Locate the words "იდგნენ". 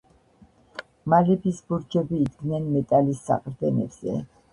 2.21-2.65